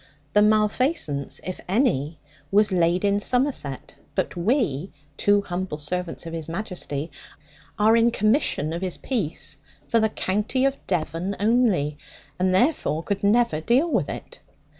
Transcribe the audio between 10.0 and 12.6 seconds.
county of Devon only, and